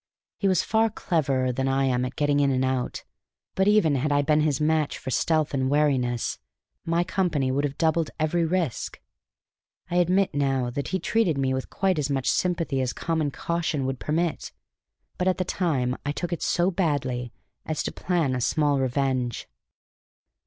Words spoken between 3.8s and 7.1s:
had I been his match for stealth and wariness, my